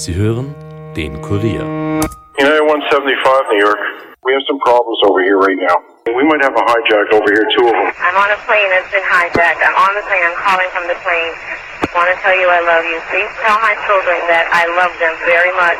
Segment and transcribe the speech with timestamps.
[0.00, 0.56] Sie hören
[0.96, 1.60] den Kurier.
[1.60, 3.76] United 175 New York.
[4.24, 5.76] We have some problems over here right now.
[6.08, 7.92] We might have a hijack over here, two of them.
[8.00, 9.60] I'm on a plane that's been hijacked.
[9.60, 10.24] I'm on the plane.
[10.24, 11.36] I'm calling from the plane.
[11.84, 12.96] I want to tell you I love you.
[13.12, 15.76] Please tell my children that I love them very much.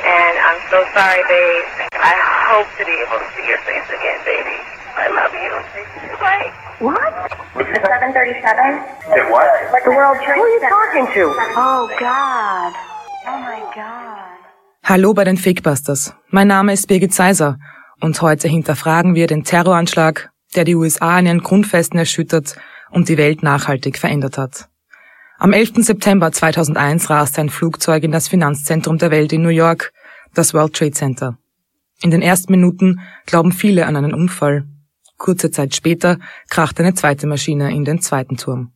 [0.00, 1.92] And I'm so sorry, babe.
[1.92, 2.16] I
[2.56, 4.56] hope to be able to see your face again, baby.
[4.96, 5.52] I love you.
[6.16, 6.48] Bye.
[6.80, 7.12] What?
[7.52, 8.16] The 737?
[9.12, 9.44] Hey, what?
[9.76, 11.36] Like the World Trade Who are you talking to?
[11.60, 12.91] Oh, God.
[13.24, 14.82] Oh, my God.
[14.82, 16.12] Hallo bei den Fakebusters.
[16.30, 17.56] Mein Name ist Birgit Seiser
[18.00, 22.56] und heute hinterfragen wir den Terroranschlag, der die USA in ihren Grundfesten erschüttert
[22.90, 24.68] und die Welt nachhaltig verändert hat.
[25.38, 25.84] Am 11.
[25.84, 29.92] September 2001 raste ein Flugzeug in das Finanzzentrum der Welt in New York,
[30.34, 31.38] das World Trade Center.
[32.02, 34.64] In den ersten Minuten glauben viele an einen Unfall.
[35.16, 36.18] Kurze Zeit später
[36.50, 38.72] kracht eine zweite Maschine in den zweiten Turm.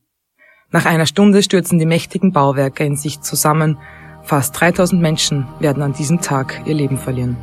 [0.71, 3.79] Nach einer Stunde stürzen die mächtigen Bauwerke in sich zusammen.
[4.27, 7.37] Fast 3000 Menschen werden an diesem Tag ihr Leben verlieren.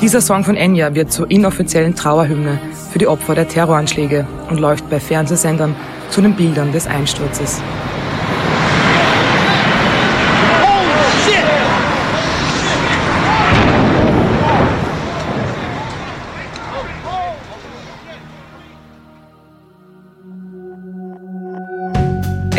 [0.00, 2.58] Dieser Song von Enya wird zur inoffiziellen Trauerhymne
[2.90, 5.76] für die Opfer der Terroranschläge und läuft bei Fernsehsendern
[6.10, 7.62] zu den Bildern des Einsturzes.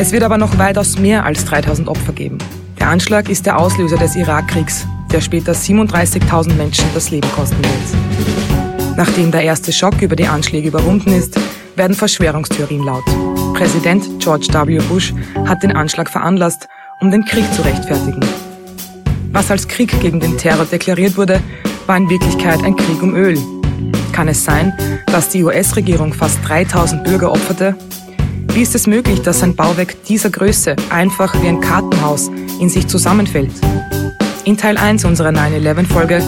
[0.03, 2.37] Es wird aber noch weitaus mehr als 3000 Opfer geben.
[2.77, 8.97] Der Anschlag ist der Auslöser des Irakkriegs, der später 37.000 Menschen das Leben kosten wird.
[8.97, 11.39] Nachdem der erste Schock über die Anschläge überwunden ist,
[11.77, 13.05] werden Verschwörungstheorien laut.
[13.53, 14.77] Präsident George W.
[14.89, 15.13] Bush
[15.47, 16.67] hat den Anschlag veranlasst,
[16.99, 18.19] um den Krieg zu rechtfertigen.
[19.31, 21.39] Was als Krieg gegen den Terror deklariert wurde,
[21.87, 23.37] war in Wirklichkeit ein Krieg um Öl.
[24.11, 24.73] Kann es sein,
[25.05, 27.77] dass die US-Regierung fast 3000 Bürger opferte?
[28.53, 32.27] Wie ist es möglich, dass ein Bauwerk dieser Größe einfach wie ein Kartenhaus
[32.59, 33.51] in sich zusammenfällt?
[34.45, 36.21] In Teil 1 unserer 9-11-Folge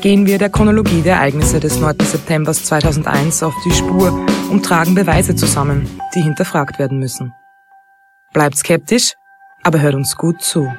[0.00, 1.96] gehen wir der Chronologie der Ereignisse des 9.
[2.00, 7.34] September 2001 auf die Spur und tragen Beweise zusammen, die hinterfragt werden müssen.
[8.32, 9.12] Bleibt skeptisch,
[9.62, 10.72] aber hört uns gut zu.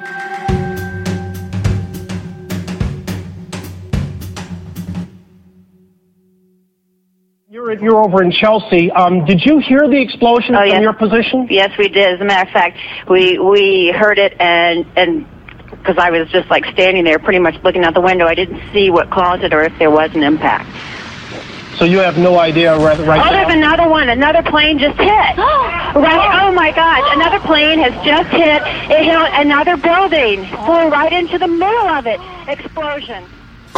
[7.80, 8.90] You're, you're over in Chelsea.
[8.90, 10.82] Um, did you hear the explosion Oh, from yes.
[10.82, 11.46] your position?
[11.50, 12.14] Yes, we did.
[12.14, 12.78] As a matter of fact,
[13.08, 15.26] we we heard it and and
[15.70, 18.26] because I was just like standing there, pretty much looking out the window.
[18.26, 20.68] I didn't see what caused it or if there was an impact.
[21.76, 24.08] So you have no idea right, right Oh, there's another one.
[24.08, 25.08] Another plane just hit.
[25.38, 26.40] right.
[26.42, 27.04] Oh my gosh!
[27.14, 28.62] Another plane has just hit.
[28.90, 30.44] It hit another building.
[30.66, 32.18] Flew right into the middle of it.
[32.48, 33.24] Explosion.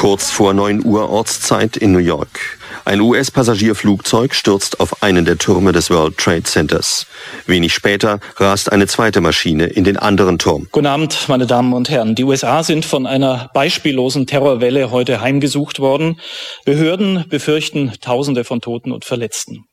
[0.01, 2.59] Kurz vor 9 Uhr Ortszeit in New York.
[2.87, 7.07] Ein US-Passagierflugzeug stürzt auf einen der Türme des World Trade Centers.
[7.45, 10.69] Wenig später rast eine zweite Maschine in den anderen Turm.
[10.73, 12.15] Guten Abend, meine Damen und Herren.
[12.15, 16.19] Die USA sind von einer beispiellosen Terrorwelle heute heimgesucht worden.
[16.65, 19.67] Behörden befürchten Tausende von Toten und Verletzten.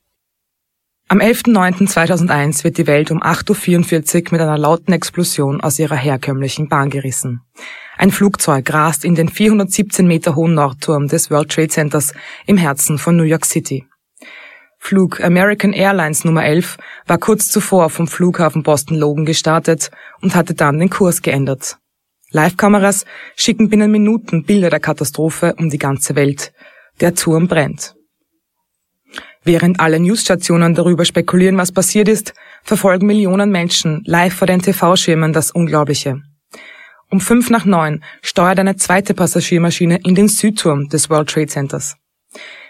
[1.08, 6.68] Am 11.09.2001 wird die Welt um 8.44 Uhr mit einer lauten Explosion aus ihrer herkömmlichen
[6.68, 7.44] Bahn gerissen.
[7.98, 12.14] Ein Flugzeug rast in den 417 Meter hohen Nordturm des World Trade Centers
[12.46, 13.86] im Herzen von New York City.
[14.78, 16.78] Flug American Airlines Nummer 11
[17.08, 19.90] war kurz zuvor vom Flughafen Boston Logan gestartet
[20.22, 21.78] und hatte dann den Kurs geändert.
[22.32, 26.54] Live-Kameras schicken binnen Minuten Bilder der Katastrophe um die ganze Welt.
[27.00, 27.96] Der Turm brennt.
[29.44, 32.34] Während alle Newsstationen darüber spekulieren, was passiert ist,
[32.64, 36.22] verfolgen Millionen Menschen live vor den TV-Schirmen das Unglaubliche.
[37.10, 41.96] Um fünf nach neun steuert eine zweite Passagiermaschine in den Südturm des World Trade Centers.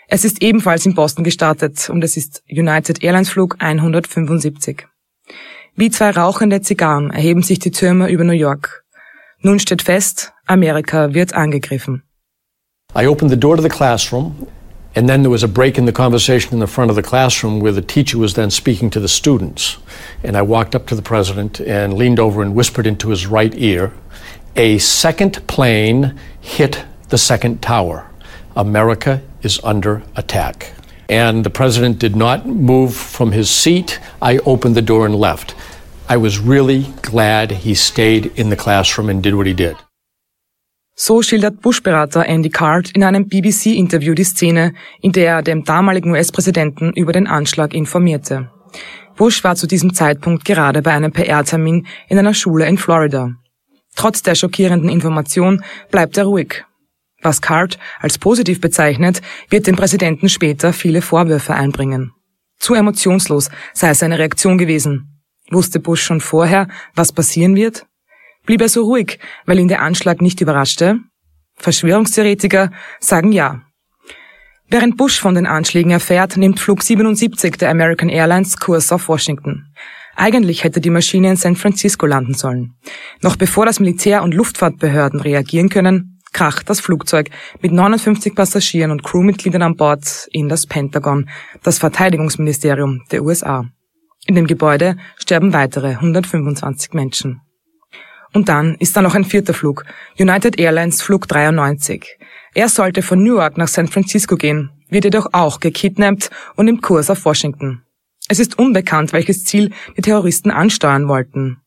[0.07, 4.85] Es ist ebenfalls in Boston gestartet und es ist United Airlines Flug 175.
[5.75, 8.85] Wie zwei rauchende Zigarren erheben sich die Türme über New York.
[9.39, 12.03] Nun steht fest, Amerika wird angegriffen.
[12.95, 14.47] I opened the door to the classroom,
[14.97, 17.59] and then there was a break in the conversation in the front of the classroom
[17.59, 19.77] where the teacher was then speaking to the students.
[20.23, 23.53] And I walked up to the president and leaned over and whispered into his right
[23.53, 23.93] ear,
[24.55, 28.09] A second plane hit the second tower.
[28.55, 30.73] America is under attack.
[31.09, 33.99] And the president did not move from his seat.
[34.19, 35.53] I opened the door and left.
[36.09, 39.77] I was really glad he stayed in the classroom and did what he did.
[40.99, 46.09] So schildert Bush-Berater Andy Card in einem BBC-Interview die Szene, in der er dem damaligen
[46.09, 48.49] US-Präsidenten über den Anschlag informierte.
[49.15, 53.29] Bush war zu diesem Zeitpunkt gerade bei einem PR-Termin in einer Schule in Florida.
[53.95, 56.65] Trotz der schockierenden Information bleibt er ruhig.
[57.21, 59.21] Was Card als positiv bezeichnet,
[59.51, 62.11] wird dem Präsidenten später viele Vorwürfe einbringen.
[62.57, 65.21] Zu emotionslos sei seine Reaktion gewesen.
[65.51, 67.85] Wusste Bush schon vorher, was passieren wird?
[68.47, 70.99] Blieb er so ruhig, weil ihn der Anschlag nicht überraschte?
[71.57, 73.61] Verschwörungstheoretiker sagen ja.
[74.69, 79.65] Während Bush von den Anschlägen erfährt, nimmt Flug 77 der American Airlines Kurs auf Washington.
[80.15, 82.75] Eigentlich hätte die Maschine in San Francisco landen sollen.
[83.21, 87.29] Noch bevor das Militär und Luftfahrtbehörden reagieren können, kracht das Flugzeug
[87.61, 91.29] mit 59 Passagieren und Crewmitgliedern an Bord in das Pentagon,
[91.63, 93.65] das Verteidigungsministerium der USA.
[94.25, 97.41] In dem Gebäude sterben weitere 125 Menschen.
[98.37, 99.83] Und dann ist da noch ein vierter Flug,
[100.19, 102.19] United Airlines Flug 93.
[102.53, 107.09] Er sollte von Newark nach San Francisco gehen, wird jedoch auch gekidnappt und im Kurs
[107.09, 107.81] auf Washington.
[108.29, 111.61] Es ist unbekannt, welches Ziel die Terroristen ansteuern wollten.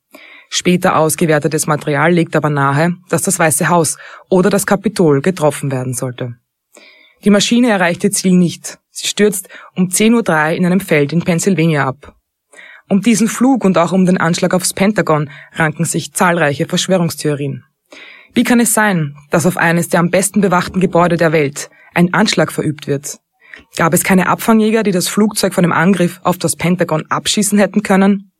[0.48, 3.96] Später ausgewertetes Material legt aber nahe, dass das Weiße Haus
[4.28, 6.36] oder das Kapitol getroffen werden sollte.
[7.24, 8.78] Die Maschine erreicht ihr Ziel nicht.
[8.90, 12.14] Sie stürzt um 10.03 Uhr in einem Feld in Pennsylvania ab.
[12.90, 17.62] Um diesen Flug und auch um den Anschlag aufs Pentagon ranken sich zahlreiche Verschwörungstheorien.
[18.34, 22.12] Wie kann es sein, dass auf eines der am besten bewachten Gebäude der Welt ein
[22.12, 23.18] Anschlag verübt wird?
[23.76, 27.84] Gab es keine Abfangjäger, die das Flugzeug von dem Angriff auf das Pentagon abschießen hätten
[27.84, 28.32] können?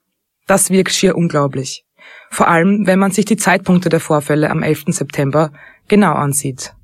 [0.49, 1.85] Das wirkt schier unglaublich.
[2.33, 4.87] Vor allem, wenn man sich die Zeitpunkte der Vorfälle am 11.
[4.89, 5.53] September
[5.87, 6.75] genau ansieht.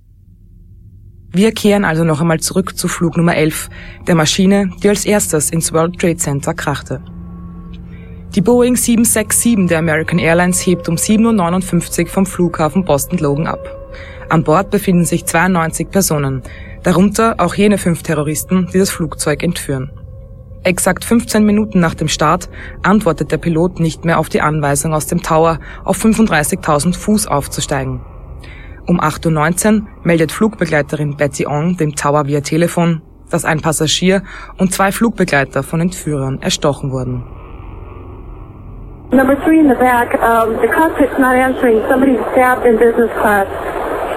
[1.33, 3.71] Wir kehren also noch einmal zurück zu Flug Nummer 11,
[4.07, 7.03] der Maschine, die als erstes ins World Trade Center krachte.
[8.37, 13.67] Die Boeing 767 der American Airlines hebt um 7.59 Uhr vom Flughafen Boston Logan ab.
[14.29, 16.43] An Bord befinden sich 92 Personen,
[16.83, 19.91] darunter auch jene fünf Terroristen, die das Flugzeug entführen.
[20.65, 22.51] Exakt 15 Minuten nach dem Start
[22.83, 28.03] antwortet der Pilot nicht mehr auf die Anweisung aus dem Tower, auf 35.000 Fuß aufzusteigen.
[28.87, 33.01] Um 8.19 Uhr meldet Flugbegleiterin Betty Ong dem Tower via Telefon,
[33.31, 34.25] dass ein Passagier
[34.59, 37.36] und zwei Flugbegleiter von Entführern erstochen wurden.
[39.13, 41.81] Number three in the back, um, the cockpit's not answering.
[41.89, 43.47] Somebody's stabbed in business class.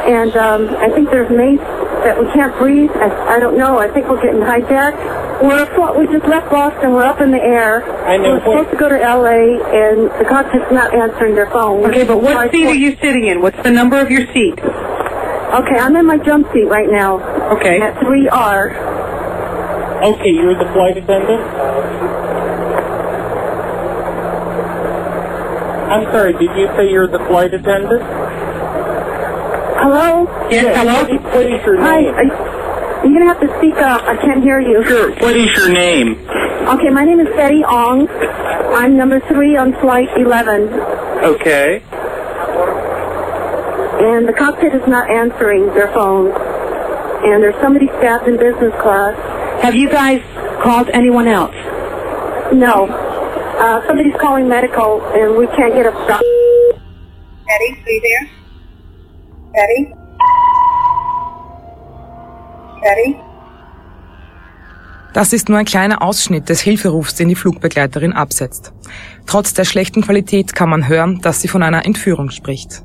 [0.08, 1.60] And um, I think there's mace
[2.04, 2.90] that we can't breathe.
[2.96, 3.78] I, I don't know.
[3.78, 5.42] I think we're getting hijacked.
[5.44, 6.94] We're we just left Boston.
[6.94, 7.84] We're up in the air.
[8.06, 8.34] I know.
[8.34, 9.62] We're supposed to go to L.A.
[9.62, 11.86] and the cockpit's not answering their phone.
[11.86, 13.42] Okay, but what seat are you sitting in?
[13.42, 14.60] What's the number of your seat?
[14.60, 17.20] Okay, I'm in my jump seat right now.
[17.58, 17.80] Okay.
[17.82, 18.74] At 3R.
[20.04, 22.39] Okay, you're the flight attendant?
[25.90, 28.04] I'm sorry, did you say you're the flight attendant?
[29.82, 30.28] Hello?
[30.52, 31.20] Yes, hello?
[31.34, 32.14] What is your name?
[32.14, 32.30] Are you,
[33.10, 34.04] you're going to have to speak up.
[34.04, 34.84] I can't hear you.
[34.86, 35.12] Sure.
[35.16, 36.14] What is your name?
[36.70, 38.08] Okay, my name is Betty Ong.
[38.10, 40.68] I'm number three on flight 11.
[41.24, 41.82] Okay.
[44.06, 46.28] And the cockpit is not answering their phone.
[47.26, 49.16] And there's somebody stabbed in business class.
[49.64, 50.22] Have you guys
[50.62, 51.56] called anyone else?
[52.54, 53.09] No.
[53.60, 56.22] Uh, somebody's calling medical, and we can't get a stop.
[57.46, 58.30] Betty, are you there?
[59.54, 59.94] Betty?
[62.82, 63.18] Betty?
[65.14, 68.72] Das ist nur ein kleiner Ausschnitt des Hilferufs, den die Flugbegleiterin absetzt.
[69.26, 72.84] Trotz der schlechten Qualität kann man hören, dass sie von einer Entführung spricht.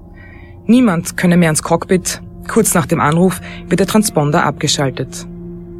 [0.66, 2.20] Niemand könne mehr ins Cockpit.
[2.48, 5.24] Kurz nach dem Anruf wird der Transponder abgeschaltet.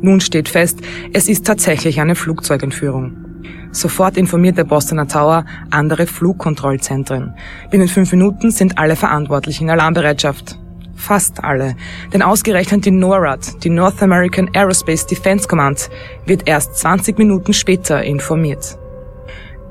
[0.02, 0.78] Nun steht fest,
[1.12, 3.23] es ist tatsächlich eine Flugzeugentführung.
[3.72, 7.34] Sofort informiert der Bostoner Tower andere Flugkontrollzentren.
[7.70, 10.58] Binnen fünf Minuten sind alle Verantwortlichen in Alarmbereitschaft.
[10.94, 11.76] Fast alle.
[12.12, 15.90] Denn ausgerechnet die NORAD, die North American Aerospace Defense Command,
[16.24, 18.78] wird erst 20 Minuten später informiert.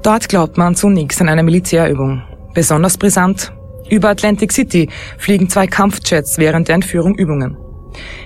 [0.03, 2.23] Dort glaubt man zunächst an eine Militärübung.
[2.53, 3.53] Besonders brisant,
[3.89, 7.57] über Atlantic City fliegen zwei Kampfjets während der Entführung Übungen.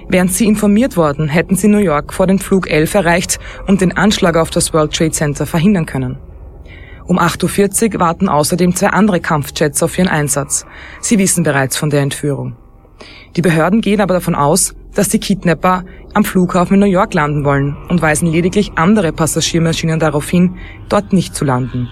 [0.09, 3.97] Wären sie informiert worden, hätten sie New York vor den Flug 11 erreicht und den
[3.97, 6.17] Anschlag auf das World Trade Center verhindern können.
[7.05, 10.65] Um 8.40 Uhr warten außerdem zwei andere Kampfjets auf ihren Einsatz.
[11.01, 12.55] Sie wissen bereits von der Entführung.
[13.35, 15.83] Die Behörden gehen aber davon aus, dass die Kidnapper
[16.13, 20.57] am Flughafen in New York landen wollen und weisen lediglich andere Passagiermaschinen darauf hin,
[20.89, 21.87] dort nicht zu landen.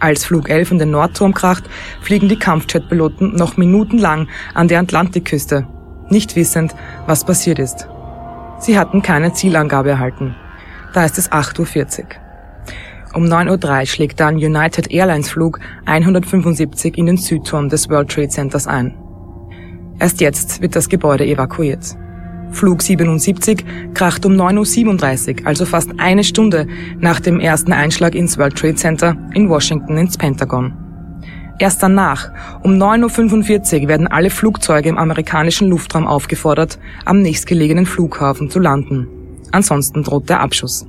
[0.00, 1.64] Als Flug 11 in den Nordturm kracht,
[2.00, 5.66] fliegen die Kampfjetpiloten noch minutenlang an der Atlantikküste,
[6.14, 6.74] nicht wissend,
[7.06, 7.86] was passiert ist.
[8.58, 10.34] Sie hatten keine Zielangabe erhalten.
[10.94, 12.06] Da ist es 8.40 Uhr.
[13.14, 18.28] Um 9.03 Uhr schlägt dann United Airlines Flug 175 in den Südturm des World Trade
[18.28, 18.96] Centers ein.
[19.98, 21.96] Erst jetzt wird das Gebäude evakuiert.
[22.50, 26.66] Flug 77 kracht um 9.37 Uhr, also fast eine Stunde
[26.98, 30.83] nach dem ersten Einschlag ins World Trade Center in Washington ins Pentagon.
[31.58, 32.30] Erst danach,
[32.62, 39.06] um 9.45 Uhr, werden alle Flugzeuge im amerikanischen Luftraum aufgefordert, am nächstgelegenen Flughafen zu landen.
[39.52, 40.86] Ansonsten droht der Abschuss.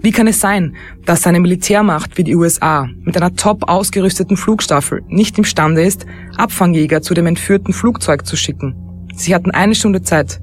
[0.00, 5.02] Wie kann es sein, dass eine Militärmacht wie die USA mit einer top ausgerüsteten Flugstaffel
[5.08, 6.04] nicht imstande ist,
[6.36, 8.74] Abfangjäger zu dem entführten Flugzeug zu schicken?
[9.14, 10.40] Sie hatten eine Stunde Zeit.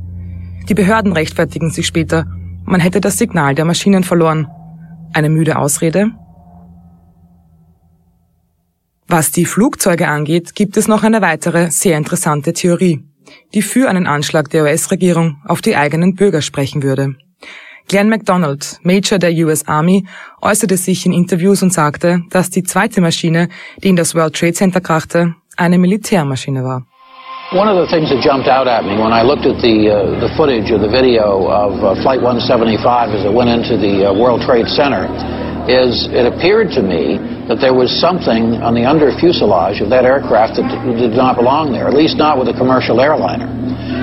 [0.69, 2.25] Die Behörden rechtfertigen sich später,
[2.65, 4.47] man hätte das Signal der Maschinen verloren.
[5.13, 6.12] Eine müde Ausrede?
[9.15, 13.03] Was die Flugzeuge angeht, gibt es noch eine weitere sehr interessante Theorie,
[13.53, 17.13] die für einen Anschlag der US-Regierung auf die eigenen Bürger sprechen würde.
[17.88, 20.08] Glenn MacDonald, Major der US Army,
[20.41, 23.50] äußerte sich in Interviews und sagte, dass die zweite Maschine,
[23.84, 26.82] die in das World Trade Center krachte, eine Militärmaschine war.
[27.51, 30.20] One of the things that jumped out at me when I looked at the uh,
[30.25, 34.12] the footage or the video of uh, Flight 175 as it went into the uh,
[34.12, 35.05] World Trade Center
[35.70, 37.17] is it appeared to me
[37.48, 41.72] that there was something on the under fuselage of that aircraft that did not belong
[41.72, 43.48] there, at least not with a commercial airliner.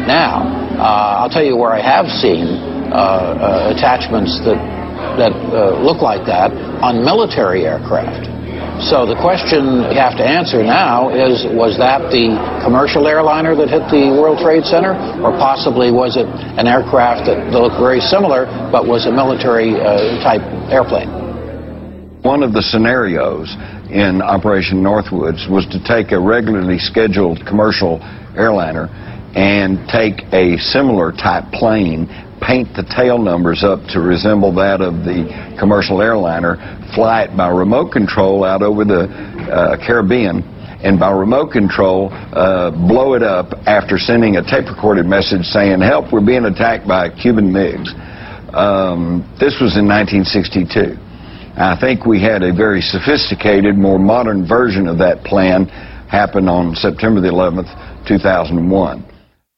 [0.06, 0.44] Now,
[0.80, 2.46] uh, I'll tell you where I have seen
[2.88, 4.58] uh, uh, attachments that
[5.18, 5.32] that
[5.82, 8.30] look like that on military aircraft.
[8.88, 12.32] So the question you have to answer now is, was that the
[12.64, 16.24] commercial airliner that hit the World Trade Center, or possibly was it
[16.56, 20.40] an aircraft that looked very similar but was a military uh, type
[20.72, 21.19] airplane?
[22.22, 23.48] One of the scenarios
[23.88, 27.96] in Operation Northwoods was to take a regularly scheduled commercial
[28.36, 28.92] airliner
[29.32, 32.04] and take a similar type plane
[32.42, 36.56] paint the tail numbers up to resemble that of the commercial airliner,
[36.94, 39.08] fly it by remote control out over the
[39.48, 40.42] uh, Caribbean,
[40.84, 45.80] and by remote control uh, blow it up after sending a tape recorded message saying,
[45.80, 47.88] Help, we're being attacked by Cuban MiGs.
[48.54, 51.09] Um, this was in 1962.
[51.56, 55.68] I think we had a very sophisticated, more modern version of that plan
[56.08, 57.68] happen on September the 11th,
[58.06, 59.04] 2001.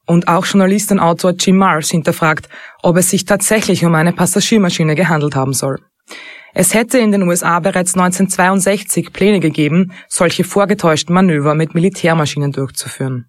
[0.06, 2.48] Und auch Journalist und Autor Jim Mars hinterfragt,
[2.82, 5.78] ob es sich tatsächlich um eine Passagiermaschine gehandelt haben soll.
[6.54, 13.26] Es hätte in den USA bereits 1962 Pläne gegeben, solche vorgetäuschten Manöver mit Militärmaschinen durchzuführen.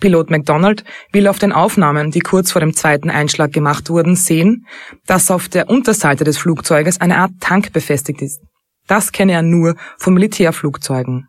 [0.00, 4.66] Pilot McDonald will auf den Aufnahmen, die kurz vor dem zweiten Einschlag gemacht wurden, sehen,
[5.06, 8.40] dass auf der Unterseite des Flugzeuges eine Art Tank befestigt ist.
[8.86, 11.28] Das kenne er nur von Militärflugzeugen.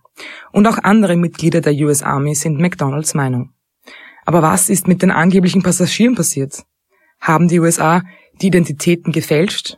[0.52, 3.52] Und auch andere Mitglieder der US Army sind McDonalds Meinung.
[4.26, 6.64] Aber was ist mit den angeblichen Passagieren passiert?
[7.20, 8.02] Haben die USA
[8.42, 9.78] die Identitäten gefälscht?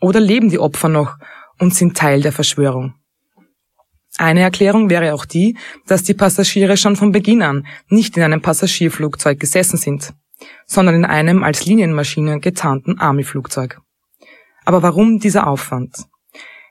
[0.00, 1.16] Oder leben die Opfer noch
[1.58, 2.94] und sind Teil der Verschwörung?
[4.18, 5.56] Eine Erklärung wäre auch die,
[5.86, 10.14] dass die Passagiere schon von Beginn an nicht in einem Passagierflugzeug gesessen sind,
[10.66, 13.78] sondern in einem als Linienmaschine getarnten Army-Flugzeug.
[14.64, 16.04] Aber warum dieser Aufwand?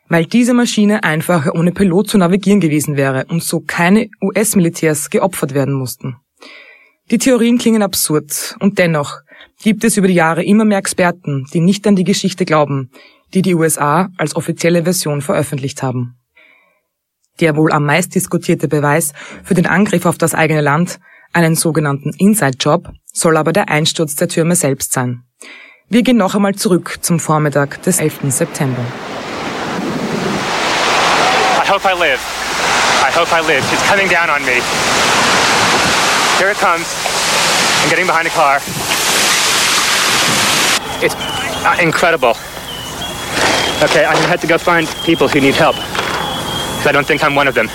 [0.07, 5.53] Weil diese Maschine einfacher ohne Pilot zu navigieren gewesen wäre und so keine US-Militärs geopfert
[5.53, 6.17] werden mussten.
[7.11, 9.19] Die Theorien klingen absurd und dennoch
[9.61, 12.89] gibt es über die Jahre immer mehr Experten, die nicht an die Geschichte glauben,
[13.33, 16.17] die die USA als offizielle Version veröffentlicht haben.
[17.42, 19.13] Der wohl am meist diskutierte Beweis
[19.44, 21.00] für den Angriff auf das eigene Land,
[21.34, 25.24] einen sogenannten Inside-Job, soll aber der Einsturz der Türme selbst sein.
[25.89, 28.20] Wir gehen noch einmal zurück zum Vormittag des 11.
[28.30, 28.82] September.
[31.62, 32.20] I hope I live.
[33.01, 33.63] I hope I live.
[33.72, 34.62] It's coming down on me.
[36.39, 36.88] Here it comes.
[37.84, 38.58] I'm getting behind a car.
[41.04, 41.15] It's
[41.65, 42.36] uh, incredible.
[43.84, 45.75] Okay, I'm gonna have to go find people who need help.
[46.86, 47.70] I don't think I'm one of them.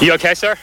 [0.00, 0.54] You okay, sir?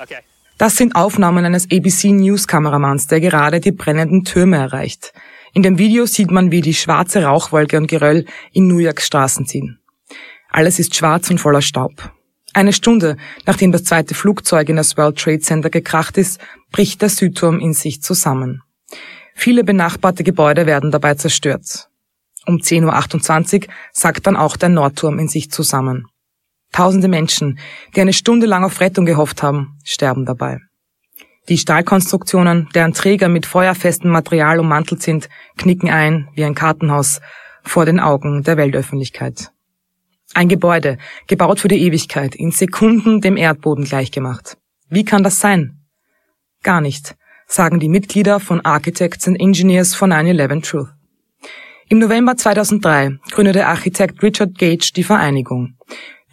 [0.00, 0.18] Okay.
[0.58, 5.12] Das sind Aufnahmen eines ABC News Kameramanns, der gerade die brennenden Türme erreicht.
[5.52, 9.46] In dem Video sieht man, wie die schwarze Rauchwolke und Geröll in New Yorks Straßen
[9.46, 9.80] ziehen.
[10.50, 12.12] Alles ist schwarz und voller Staub.
[12.52, 13.16] Eine Stunde,
[13.46, 16.40] nachdem das zweite Flugzeug in das World Trade Center gekracht ist,
[16.70, 18.62] bricht der Südturm in sich zusammen.
[19.34, 21.88] Viele benachbarte Gebäude werden dabei zerstört.
[22.46, 26.06] Um 10.28 Uhr sackt dann auch der Nordturm in sich zusammen.
[26.74, 27.60] Tausende Menschen,
[27.94, 30.58] die eine Stunde lang auf Rettung gehofft haben, sterben dabei.
[31.48, 37.20] Die Stahlkonstruktionen, deren Träger mit feuerfestem Material ummantelt sind, knicken ein wie ein Kartenhaus
[37.62, 39.52] vor den Augen der Weltöffentlichkeit.
[40.34, 44.56] Ein Gebäude, gebaut für die Ewigkeit, in Sekunden dem Erdboden gleichgemacht.
[44.88, 45.78] Wie kann das sein?
[46.64, 47.14] Gar nicht,
[47.46, 50.88] sagen die Mitglieder von Architects and Engineers von 9-11 Truth.
[51.88, 55.76] Im November 2003 gründete Architekt Richard Gage die Vereinigung.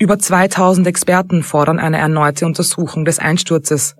[0.01, 3.95] Über 2000 Experten fordern eine erneute Untersuchung des Einsturzes,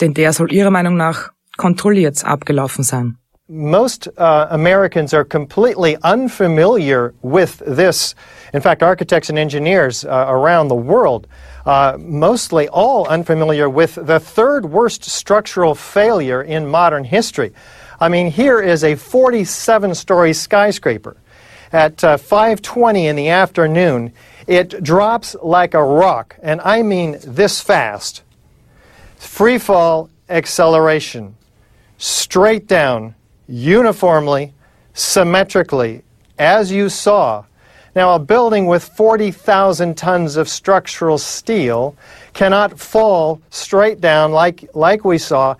[0.00, 3.16] denn der soll ihrer Meinung nach kontrolliert abgelaufen sein.
[3.48, 8.14] most uh, Americans are completely unfamiliar with this.
[8.54, 11.26] In fact, architects and engineers uh, around the world,
[11.66, 17.52] uh, mostly all unfamiliar with the third worst structural failure in modern history.
[17.98, 21.16] I mean, here is a 47 story skyscraper.
[21.72, 24.12] At uh, 5:20 in the afternoon,
[24.46, 28.22] it drops like a rock, and I mean this fast.
[29.16, 31.36] Free fall acceleration,
[31.98, 33.14] straight down,
[33.46, 34.54] uniformly,
[34.94, 36.02] symmetrically,
[36.38, 37.44] as you saw.
[37.94, 41.96] Now, a building with 40,000 tons of structural steel
[42.32, 45.56] cannot fall straight down like, like we saw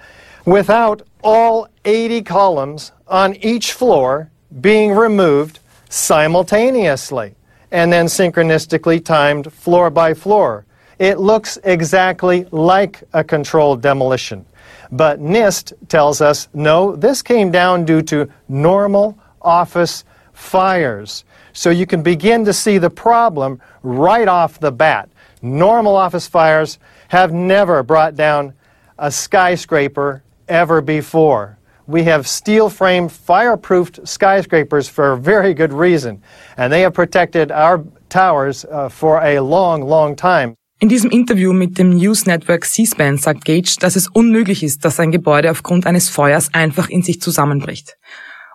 [0.47, 5.59] without all 80 columns on each floor being removed
[5.89, 7.35] simultaneously
[7.71, 10.65] and then synchronistically timed floor by floor.
[10.99, 14.45] It looks exactly like a controlled demolition.
[14.93, 21.25] But NIST tells us no, this came down due to normal office fires.
[21.53, 25.09] So you can begin to see the problem right off the bat.
[25.43, 28.55] Normal office fires have never brought down
[28.99, 31.57] a skyscraper ever before.
[31.91, 36.23] We have steel framed, fireproofed skyscrapers for a very good reason,
[36.57, 40.55] and they have protected our towers uh, for a long, long time.
[40.79, 45.01] In diesem Interview mit dem News Network C-SPAN sagt Gage, dass es unmöglich ist, dass
[45.01, 47.97] ein Gebäude aufgrund eines Feuers einfach in sich zusammenbricht.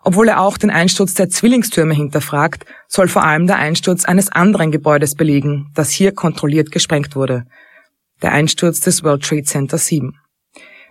[0.06, 4.72] Obwohl er auch den Einsturz der Zwillingstürme hinterfragt, soll vor allem der Einsturz eines anderen
[4.72, 7.46] Gebäudes belegen, das hier kontrolliert gesprengt wurde.
[8.22, 10.14] Der Einsturz des World Trade Center 7.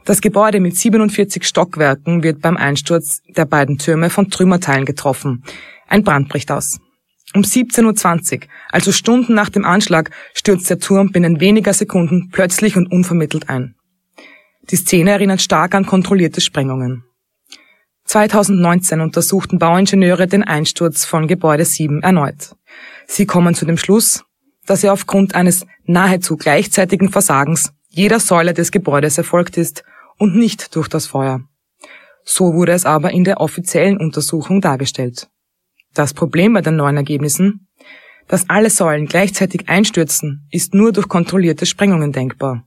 [0.05, 5.45] Das Gebäude mit 47 Stockwerken wird beim Einsturz der beiden Türme von Trümmerteilen getroffen.
[5.89, 6.79] Ein Brand bricht aus.
[7.35, 12.77] Um 17.20 Uhr, also Stunden nach dem Anschlag, stürzt der Turm binnen weniger Sekunden plötzlich
[12.77, 13.77] und unvermittelt ein.
[14.71, 17.05] Die Szene erinnert stark an kontrollierte Sprengungen.
[18.05, 22.55] 2019 untersuchten Bauingenieure den Einsturz von Gebäude 7 erneut.
[23.07, 24.23] Sie kommen zu dem Schluss,
[24.67, 29.83] dass er aufgrund eines nahezu gleichzeitigen Versagens jeder Säule des Gebäudes erfolgt ist
[30.19, 31.41] und nicht durch das Feuer.
[32.25, 35.29] So wurde es aber in der offiziellen Untersuchung dargestellt.
[35.93, 37.69] Das Problem bei den neuen Ergebnissen?
[38.27, 42.65] Dass alle Säulen gleichzeitig einstürzen, ist nur durch kontrollierte Sprengungen denkbar.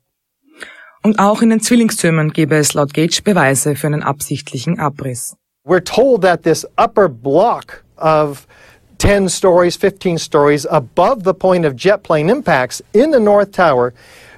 [1.03, 5.35] Und auch in den Zwillingstürmen gäbe es laut Gage Beweise für einen absichtlichen Abriss.
[5.65, 8.47] We're told that this upper block of
[8.99, 13.93] 10 stories, 15 stories above the point of jet plane impacts in the North Tower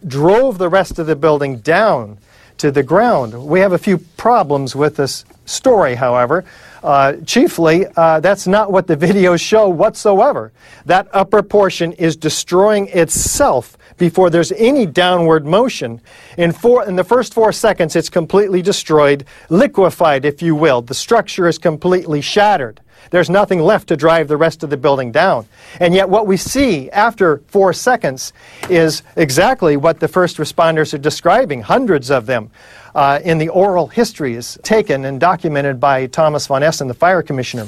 [0.05, 2.17] drove the rest of the building down
[2.59, 3.33] to the ground.
[3.33, 6.45] We have a few problems with this story, however.
[6.83, 10.51] Uh, chiefly, uh, that's not what the videos show whatsoever.
[10.85, 16.01] That upper portion is destroying itself before there's any downward motion.
[16.37, 20.81] In, four, in the first four seconds, it's completely destroyed, liquefied, if you will.
[20.81, 22.81] The structure is completely shattered.
[23.11, 25.45] There's nothing left to drive the rest of the building down.
[25.79, 28.33] And yet, what we see after four seconds
[28.69, 32.51] is exactly what the first responders are describing, hundreds of them.
[32.95, 37.67] Uh, in the oral histories taken and documented by Thomas von Essen, the fire commissioner.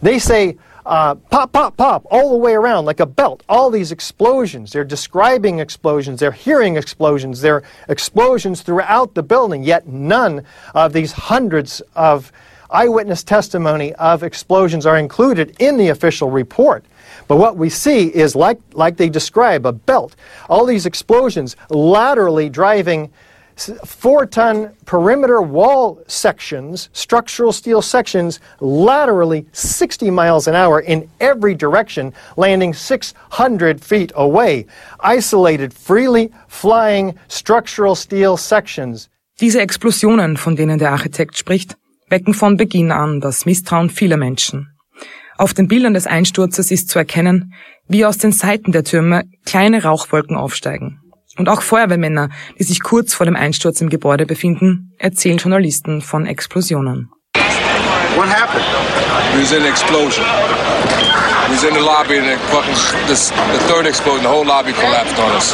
[0.00, 3.42] They say, uh, pop, pop, pop, all the way around like a belt.
[3.48, 4.72] All these explosions.
[4.72, 6.20] They're describing explosions.
[6.20, 7.40] They're hearing explosions.
[7.40, 10.44] They're explosions throughout the building, yet none
[10.74, 12.32] of these hundreds of
[12.70, 16.84] eyewitness testimony of explosions are included in the official report.
[17.28, 20.16] But what we see is like, like they describe a belt.
[20.48, 23.10] All these explosions laterally driving
[23.84, 31.54] four ton perimeter wall sections, structural steel sections, laterally 60 miles an hour in every
[31.54, 34.66] direction, landing 600 feet away.
[35.02, 39.08] Isolated, freely flying structural steel sections.
[39.40, 41.76] Diese Explosionen, von denen der Architekt spricht,
[42.08, 44.68] wecken von Beginn an das Misstrauen vieler Menschen.
[45.36, 47.54] Auf den Bildern des Einsturzes ist zu erkennen,
[47.88, 51.00] wie aus den Seiten der Türme kleine Rauchwolken aufsteigen.
[51.36, 56.26] Und auch Feuerwehrmänner, die sich kurz vor dem Einsturz im Gebäude befinden, erzählen Journalisten von
[56.26, 57.10] Explosionen.
[58.16, 58.64] What happened?
[59.32, 60.24] There was an explosion.
[61.48, 62.74] We was in the lobby and the fucking
[63.06, 65.52] this, the third explosion, the whole lobby collapsed on us.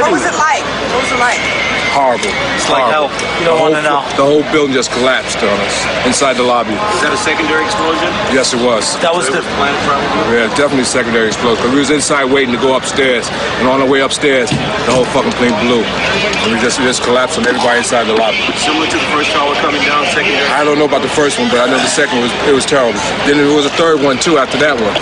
[0.00, 0.62] What was it like?
[0.92, 1.65] What was it like?
[1.96, 2.28] Horrible.
[2.52, 3.08] It's like hell.
[3.40, 4.04] You don't want to know.
[4.20, 6.76] The whole building just collapsed on us inside the lobby.
[6.76, 8.12] Is that a secondary explosion?
[8.36, 8.84] Yes, it was.
[9.00, 10.36] That was the planet probably.
[10.36, 11.64] Yeah, definitely secondary explosion.
[11.64, 15.08] Cause we was inside waiting to go upstairs, and on the way upstairs, the whole
[15.08, 18.44] fucking plane blew, and we just we just collapsed on everybody inside the lobby.
[18.60, 20.44] Similar to the first tower coming down, secondary.
[20.52, 22.68] I don't know about the first one, but I know the second was it was
[22.68, 23.00] terrible.
[23.24, 24.92] Then there was a third one too after that one.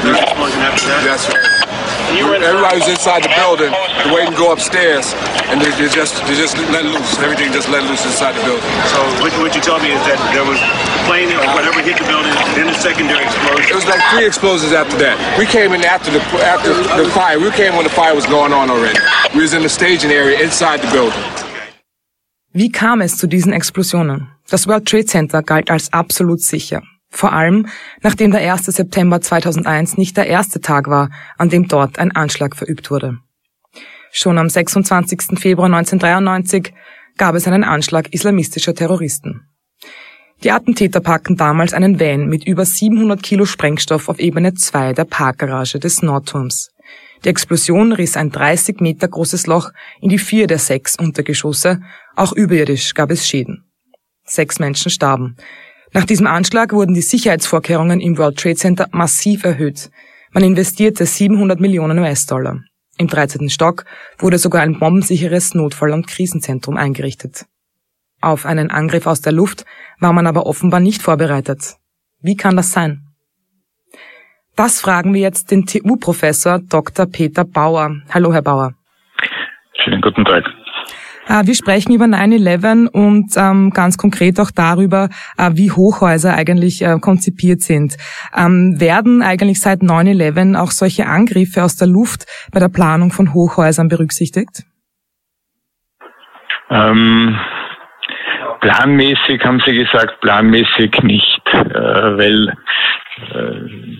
[0.00, 1.04] Third explosion after that.
[1.04, 1.59] That's right.
[2.10, 3.70] Everybody was inside the building,
[4.10, 5.14] waiting to go upstairs,
[5.46, 7.18] and they, they just they just let loose.
[7.22, 8.66] Everything just let loose inside the building.
[8.90, 11.98] So what, what you told me is that there was a plane or whatever hit
[11.98, 13.70] the building, then a secondary explosion.
[13.70, 15.14] It was like three explosions after that.
[15.38, 17.38] We came in after the after the fire.
[17.38, 18.98] We came when the fire was going on already.
[19.34, 21.22] We was in the staging area inside the building.
[22.52, 24.28] Wie kam es zu diesen Explosionen?
[24.50, 26.82] Das World Trade Center galt als absolut sicher.
[27.10, 27.66] Vor allem,
[28.02, 28.66] nachdem der 1.
[28.66, 33.18] September 2001 nicht der erste Tag war, an dem dort ein Anschlag verübt wurde.
[34.12, 35.38] Schon am 26.
[35.38, 36.72] Februar 1993
[37.16, 39.42] gab es einen Anschlag islamistischer Terroristen.
[40.42, 45.04] Die Attentäter packten damals einen Van mit über 700 Kilo Sprengstoff auf Ebene 2 der
[45.04, 46.70] Parkgarage des Nordturms.
[47.24, 49.70] Die Explosion riss ein 30 Meter großes Loch
[50.00, 51.82] in die vier der sechs Untergeschosse,
[52.16, 53.70] auch überirdisch gab es Schäden.
[54.24, 55.36] Sechs Menschen starben.
[55.92, 59.90] Nach diesem Anschlag wurden die Sicherheitsvorkehrungen im World Trade Center massiv erhöht.
[60.32, 62.60] Man investierte 700 Millionen US-Dollar.
[62.96, 63.48] Im 13.
[63.50, 63.84] Stock
[64.18, 67.46] wurde sogar ein bombensicheres Notfall- und Krisenzentrum eingerichtet.
[68.20, 69.64] Auf einen Angriff aus der Luft
[69.98, 71.76] war man aber offenbar nicht vorbereitet.
[72.20, 73.06] Wie kann das sein?
[74.54, 77.06] Das fragen wir jetzt den TU-Professor Dr.
[77.06, 77.96] Peter Bauer.
[78.10, 78.74] Hallo, Herr Bauer.
[79.82, 80.44] Schönen guten Tag.
[81.26, 86.82] Äh, wir sprechen über 9-11 und ähm, ganz konkret auch darüber, äh, wie Hochhäuser eigentlich
[86.82, 87.96] äh, konzipiert sind.
[88.36, 93.34] Ähm, werden eigentlich seit 9-11 auch solche Angriffe aus der Luft bei der Planung von
[93.34, 94.64] Hochhäusern berücksichtigt?
[96.70, 97.38] Ähm,
[98.60, 102.54] planmäßig haben Sie gesagt, planmäßig nicht, weil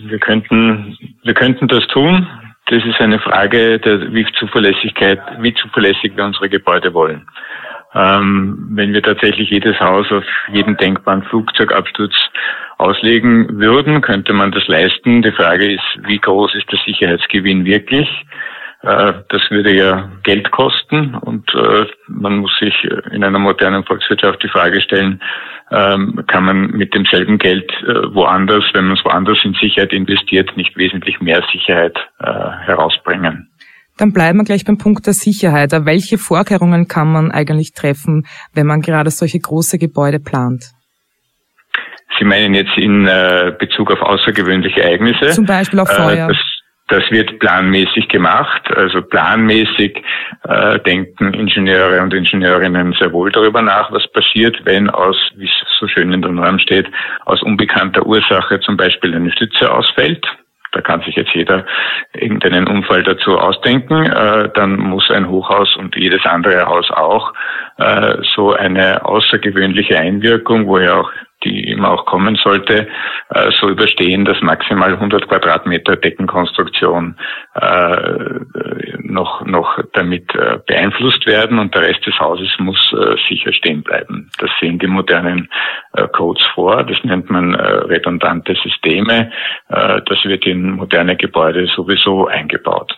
[0.05, 2.27] wir könnten wir könnten das tun,
[2.71, 7.27] das ist eine Frage der wie Zuverlässigkeit, wie zuverlässig wir unsere Gebäude wollen.
[7.93, 12.13] Ähm, wenn wir tatsächlich jedes Haus auf jeden denkbaren Flugzeugabsturz
[12.77, 15.21] auslegen würden, könnte man das leisten.
[15.21, 18.07] Die Frage ist, wie groß ist der Sicherheitsgewinn wirklich?
[18.83, 22.73] Äh, das würde ja Geld kosten und äh, man muss sich
[23.11, 25.21] in einer modernen Volkswirtschaft die Frage stellen,
[25.71, 30.57] ähm, kann man mit demselben Geld äh, woanders, wenn man es woanders in Sicherheit investiert,
[30.57, 33.49] nicht wesentlich mehr Sicherheit herausbringen.
[33.97, 35.71] Dann bleiben wir gleich beim Punkt der Sicherheit.
[35.71, 40.71] Welche Vorkehrungen kann man eigentlich treffen, wenn man gerade solche große Gebäude plant?
[42.17, 43.05] Sie meinen jetzt in
[43.59, 45.29] Bezug auf außergewöhnliche Ereignisse?
[45.29, 46.27] Zum Beispiel auf Feuer.
[46.27, 46.37] Das
[46.91, 48.61] das wird planmäßig gemacht.
[48.75, 50.03] Also planmäßig
[50.43, 55.51] äh, denken Ingenieure und Ingenieurinnen sehr wohl darüber nach, was passiert, wenn aus, wie es
[55.79, 56.87] so schön in der Norm steht,
[57.25, 60.25] aus unbekannter Ursache zum Beispiel eine Stütze ausfällt.
[60.73, 61.65] Da kann sich jetzt jeder
[62.13, 64.05] irgendeinen Unfall dazu ausdenken.
[64.05, 67.33] Äh, dann muss ein Hochhaus und jedes andere Haus auch
[67.77, 71.11] äh, so eine außergewöhnliche Einwirkung, wo ja auch
[71.43, 72.87] die immer auch kommen sollte,
[73.29, 77.15] äh, so überstehen, dass maximal 100 Quadratmeter Deckenkonstruktion
[77.55, 78.39] äh,
[78.99, 83.83] noch, noch damit äh, beeinflusst werden und der Rest des Hauses muss äh, sicher stehen
[83.83, 84.29] bleiben.
[84.39, 85.49] Das sehen die modernen
[85.93, 86.83] äh, Codes vor.
[86.83, 89.31] Das nennt man äh, redundante Systeme.
[89.67, 92.93] Das wird in moderne Gebäude sowieso eingebaut.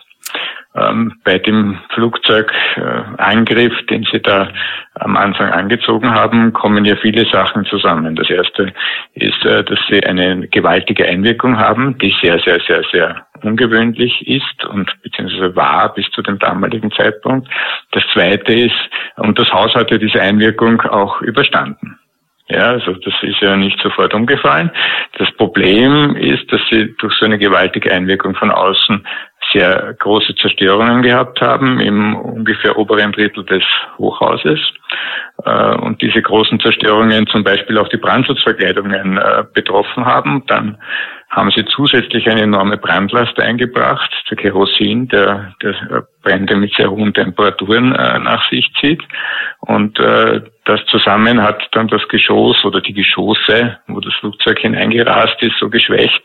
[0.76, 4.48] Ähm, bei dem Flugzeugangriff, den Sie da
[4.94, 8.16] am Anfang angezogen haben, kommen ja viele Sachen zusammen.
[8.16, 8.72] Das erste
[9.12, 14.64] ist, äh, dass Sie eine gewaltige Einwirkung haben, die sehr, sehr, sehr, sehr ungewöhnlich ist
[14.64, 17.48] und beziehungsweise war bis zu dem damaligen Zeitpunkt.
[17.92, 21.98] Das zweite ist, und das Haus hatte diese Einwirkung auch überstanden.
[22.48, 24.70] Ja, also das ist ja nicht sofort umgefallen.
[25.18, 29.06] Das Problem ist, dass sie durch so eine gewaltige Einwirkung von außen
[29.54, 33.62] sehr große Zerstörungen gehabt haben im ungefähr oberen Drittel des
[33.96, 34.58] Hochhauses.
[35.44, 40.44] Äh, und diese großen Zerstörungen zum Beispiel auch die Brandschutzverkleidungen äh, betroffen haben.
[40.46, 40.78] Dann
[41.34, 47.12] haben sie zusätzlich eine enorme Brandlast eingebracht, der Kerosin, der, der Brände mit sehr hohen
[47.12, 49.02] Temperaturen äh, nach sich zieht.
[49.60, 55.42] Und äh, das zusammen hat dann das Geschoss oder die Geschosse, wo das Flugzeug hineingerast
[55.42, 56.22] ist, so geschwächt.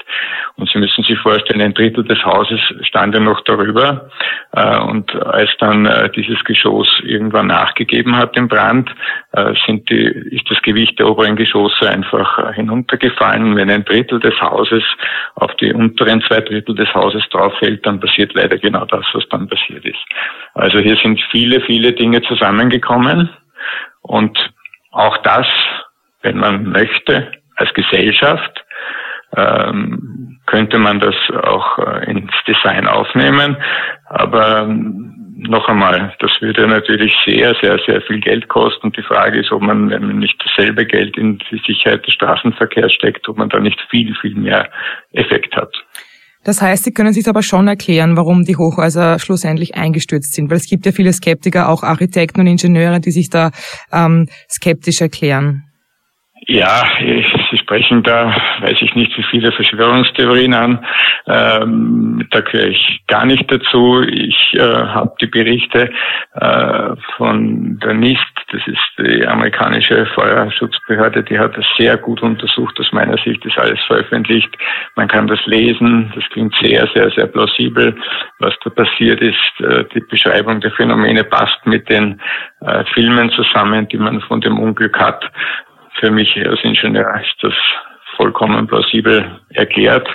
[0.56, 4.10] Und Sie müssen sich vorstellen, ein Drittel des Hauses stand ja noch darüber.
[4.54, 8.89] Äh, und als dann äh, dieses Geschoss irgendwann nachgegeben hat im Brand,
[9.34, 13.58] äh, sind die, ist das Gewicht der oberen Geschosse einfach hinuntergefallen.
[13.58, 14.84] Wenn ein Drittel des Hauses
[15.35, 19.27] auf die unteren zwei Drittel des Hauses drauf fällt, dann passiert leider genau das, was
[19.29, 19.99] dann passiert ist.
[20.53, 23.29] Also hier sind viele, viele Dinge zusammengekommen
[24.01, 24.38] und
[24.91, 25.47] auch das,
[26.21, 28.65] wenn man möchte, als Gesellschaft,
[29.35, 33.57] ähm, könnte man das auch äh, ins Design aufnehmen.
[34.05, 38.88] Aber ähm, noch einmal, das würde natürlich sehr, sehr, sehr viel Geld kosten.
[38.88, 42.13] Und die Frage ist, ob man, wenn man nicht dasselbe Geld in die Sicherheit des
[42.15, 44.69] Straßenverkehrs steckt, ob man da nicht viel, viel mehr
[45.13, 45.73] Effekt hat.
[46.43, 50.58] Das heißt, Sie können sich aber schon erklären, warum die Hochhäuser schlussendlich eingestürzt sind, weil
[50.58, 53.52] es gibt ja viele Skeptiker, auch Architekten und Ingenieure, die sich da
[53.91, 55.63] ähm, skeptisch erklären.
[56.47, 56.88] Ja,
[57.49, 60.85] Sie sprechen da, weiß ich nicht, wie viele Verschwörungstheorien an.
[61.27, 64.01] Ähm, da gehöre ich gar nicht dazu.
[64.03, 65.89] Ich äh, habe die Berichte
[66.35, 72.79] äh, von der NIST, das ist die amerikanische Feuerschutzbehörde, die hat das sehr gut untersucht.
[72.79, 74.49] Aus meiner Sicht ist alles veröffentlicht.
[74.95, 76.12] Man kann das lesen.
[76.15, 77.95] Das klingt sehr, sehr, sehr plausibel.
[78.39, 82.21] Was da passiert ist, äh, die Beschreibung der Phänomene passt mit den
[82.62, 85.29] äh, Filmen zusammen, die man von dem Unglück hat
[85.99, 87.53] für mich als Ingenieur ist das
[88.15, 90.07] vollkommen plausibel erklärt.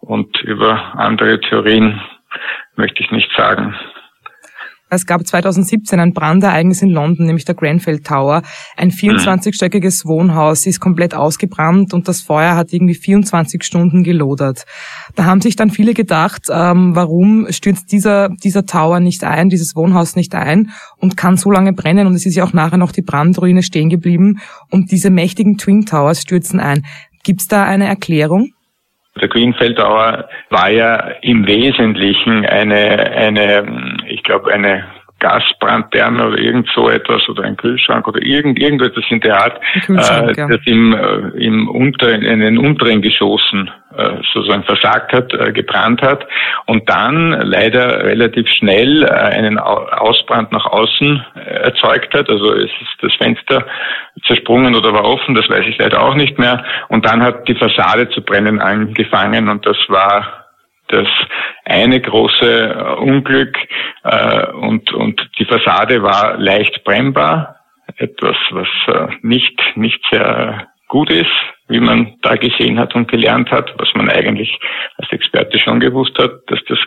[0.00, 2.00] Und über andere Theorien
[2.76, 3.74] möchte ich nicht sagen.
[4.94, 8.42] Es gab 2017 ein Brandereignis in London, nämlich der Grenfell Tower.
[8.76, 14.66] Ein 24-stöckiges Wohnhaus ist komplett ausgebrannt und das Feuer hat irgendwie 24 Stunden gelodert.
[15.14, 19.74] Da haben sich dann viele gedacht, ähm, warum stürzt dieser, dieser Tower nicht ein, dieses
[19.74, 22.92] Wohnhaus nicht ein und kann so lange brennen und es ist ja auch nachher noch
[22.92, 26.84] die Brandruine stehen geblieben und diese mächtigen Twin Towers stürzen ein.
[27.22, 28.50] Gibt's da eine Erklärung?
[29.20, 34.84] Der Greenfeld Tower war ja im Wesentlichen eine, eine, ich glaube, eine
[35.22, 40.32] Gasbrandtherme oder irgend so etwas oder ein Kühlschrank oder irgend, irgendetwas in der Art, äh,
[40.36, 40.48] ja.
[40.48, 46.02] das im, äh, im unter, in den unteren Geschossen äh, sozusagen versagt hat, äh, gebrannt
[46.02, 46.26] hat
[46.66, 52.28] und dann leider relativ schnell äh, einen Ausbrand nach außen äh, erzeugt hat.
[52.28, 53.64] Also es ist das Fenster
[54.26, 56.64] zersprungen oder war offen, das weiß ich leider auch nicht mehr.
[56.88, 60.41] Und dann hat die Fassade zu brennen angefangen und das war
[60.92, 61.08] das
[61.64, 63.56] eine große äh, Unglück
[64.04, 67.56] äh, und, und die Fassade war leicht brennbar,
[67.96, 71.30] etwas, was äh, nicht, nicht sehr gut ist,
[71.68, 74.58] wie man da gesehen hat und gelernt hat, was man eigentlich
[74.98, 76.78] als Experte schon gewusst hat, dass das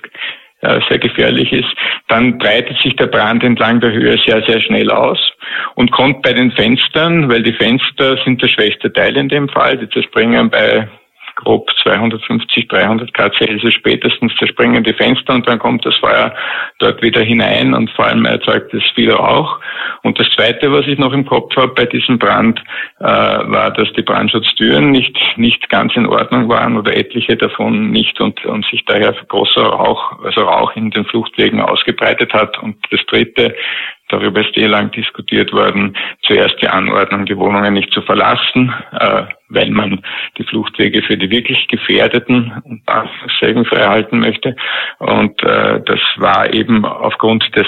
[0.61, 1.69] äh, sehr gefährlich ist.
[2.07, 5.19] Dann breitet sich der Brand entlang der Höhe sehr, sehr schnell aus
[5.75, 9.77] und kommt bei den Fenstern, weil die Fenster sind der schwächste Teil in dem Fall,
[9.77, 10.87] die zerspringen bei
[11.35, 16.33] grob 250, 300 Grad Celsius spätestens zerspringen die Fenster und dann kommt das Feuer
[16.79, 19.59] dort wieder hinein und vor allem erzeugt es wieder auch.
[20.03, 22.59] Und das Zweite, was ich noch im Kopf habe bei diesem Brand,
[22.99, 28.19] äh, war, dass die Brandschutztüren nicht, nicht ganz in Ordnung waren oder etliche davon nicht
[28.21, 32.61] und, und sich daher großer Rauch, also Rauch in den Fluchtwegen ausgebreitet hat.
[32.61, 33.55] Und das Dritte,
[34.09, 39.23] darüber ist eh lang diskutiert worden, zuerst die Anordnung, die Wohnungen nicht zu verlassen, äh,
[39.49, 40.03] weil man
[40.37, 42.81] die Fluchtwege für die wirklich Gefährdeten und
[43.39, 44.55] Segen frei halten möchte.
[44.99, 47.67] Und äh, das war eben aufgrund des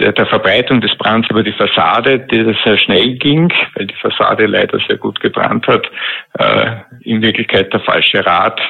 [0.00, 3.94] der, der Verbreitung des Brands über die Fassade, die das sehr schnell ging, weil die
[3.96, 5.90] Fassade leider sehr gut gebrannt hat,
[6.38, 8.60] äh, in Wirklichkeit der falsche Rat.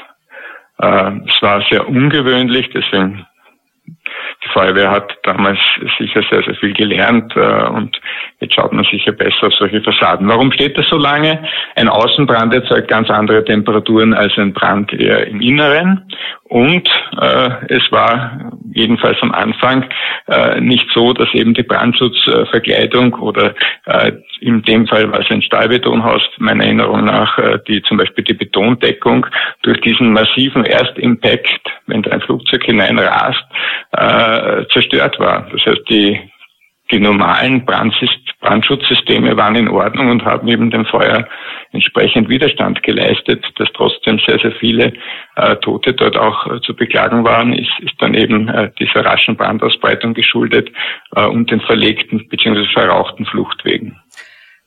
[0.78, 3.26] Äh, es war sehr ungewöhnlich, deswegen
[4.44, 5.58] die Feuerwehr hat damals
[5.98, 8.00] sicher sehr, sehr viel gelernt äh, und
[8.40, 10.28] jetzt schaut man sicher besser auf solche Fassaden.
[10.28, 11.44] Warum steht das so lange?
[11.76, 16.06] Ein Außenbrand erzeugt ganz andere Temperaturen als ein Brand eher im Inneren
[16.44, 16.88] und
[17.20, 19.88] äh, es war jedenfalls am Anfang
[20.26, 23.54] äh, nicht so, dass eben die Brandschutzverkleidung oder
[23.86, 28.24] äh, in dem Fall war es ein Stahlbetonhaus, meiner Erinnerung nach, äh, die zum Beispiel
[28.24, 29.26] die Betondeckung
[29.62, 33.44] durch diesen massiven Erstimpact, wenn da ein Flugzeug hineinrast,
[33.92, 35.46] äh, zerstört war.
[35.52, 36.18] Das heißt, die,
[36.90, 41.28] die normalen Brandschutzsysteme waren in Ordnung und haben eben dem Feuer
[41.72, 44.92] entsprechend Widerstand geleistet, dass trotzdem sehr, sehr viele
[45.36, 49.36] äh, Tote dort auch äh, zu beklagen waren, ist, ist dann eben äh, dieser raschen
[49.36, 50.70] Brandausbreitung geschuldet
[51.14, 52.66] äh, und den verlegten bzw.
[52.72, 53.96] verrauchten Fluchtwegen.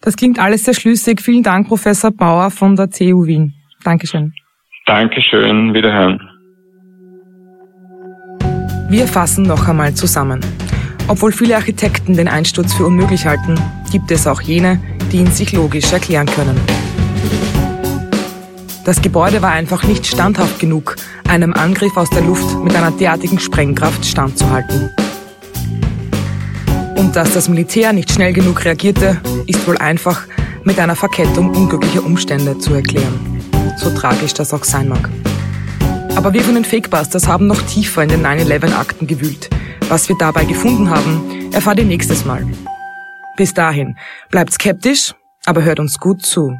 [0.01, 1.21] Das klingt alles sehr schlüssig.
[1.21, 3.53] Vielen Dank, Professor Bauer von der CU Wien.
[3.83, 4.33] Dankeschön.
[4.85, 5.73] Dankeschön.
[5.73, 6.29] Wiederhören.
[8.89, 10.41] Wir fassen noch einmal zusammen.
[11.07, 13.55] Obwohl viele Architekten den Einsturz für unmöglich halten,
[13.91, 16.59] gibt es auch jene, die ihn sich logisch erklären können.
[18.85, 20.95] Das Gebäude war einfach nicht standhaft genug,
[21.27, 24.89] einem Angriff aus der Luft mit einer derartigen Sprengkraft standzuhalten.
[26.95, 30.23] Und dass das Militär nicht schnell genug reagierte, ist wohl einfach
[30.63, 33.41] mit einer Verkettung unglücklicher Umstände zu erklären.
[33.77, 35.09] So tragisch das auch sein mag.
[36.15, 39.49] Aber wir von den Fakebusters haben noch tiefer in den 9-11-Akten gewühlt.
[39.93, 42.43] Was wir dabei gefunden haben, erfahrt ihr nächstes Mal.
[43.37, 43.95] Bis dahin,
[44.31, 45.13] bleibt skeptisch,
[45.45, 46.57] aber hört uns gut zu.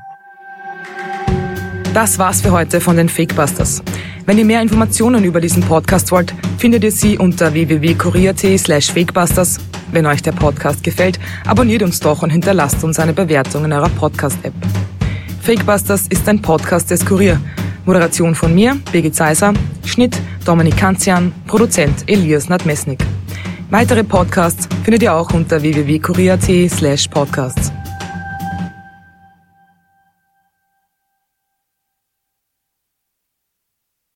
[1.95, 3.81] Das war's für heute von den Fakebusters.
[4.27, 9.59] Wenn ihr mehr Informationen über diesen Podcast wollt, findet ihr sie unter www.kurier.at slash fakebusters.
[9.91, 13.89] Wenn euch der Podcast gefällt, abonniert uns doch und hinterlasst uns eine Bewertung in eurer
[13.89, 14.53] Podcast-App.
[15.41, 17.41] Fakebusters ist ein Podcast des Kurier
[17.85, 19.53] Moderation von mir, Birgit Seiser.
[19.85, 22.99] Schnitt Dominik Kanzian, Produzent Elias Nadmesnik.
[23.73, 27.71] Weitere Podcasts findet ihr auch unter www.kurier.at slash podcasts.